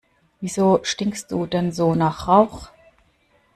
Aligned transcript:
Wieso 0.39 0.79
stinkst 0.81 1.31
du 1.31 1.45
denn 1.45 1.71
so 1.71 1.93
nach 1.93 2.27
Rauch? 2.27 2.69